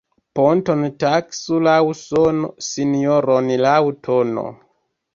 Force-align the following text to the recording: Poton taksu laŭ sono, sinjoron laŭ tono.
Poton 0.37 0.79
taksu 1.03 1.59
laŭ 1.69 1.77
sono, 2.01 2.51
sinjoron 2.71 3.55
laŭ 3.67 3.79
tono. 4.09 4.51